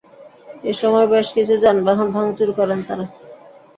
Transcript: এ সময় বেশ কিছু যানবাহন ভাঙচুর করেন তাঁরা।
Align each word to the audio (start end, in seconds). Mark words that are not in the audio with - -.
এ 0.63 0.73
সময় 0.73 1.07
বেশ 1.13 1.27
কিছু 1.35 1.53
যানবাহন 1.63 2.07
ভাঙচুর 2.15 2.49
করেন 2.59 2.79
তাঁরা। 2.87 3.05